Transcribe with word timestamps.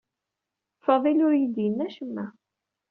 Faḍil 0.85 1.19
ur 1.27 1.33
iyi-d-yenni 1.35 1.83
acemma. 1.87 2.25